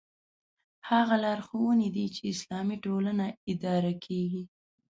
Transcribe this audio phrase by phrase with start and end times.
[0.89, 4.43] هغه لارښوونې دي چې اسلامي ټولنه اداره کېږي.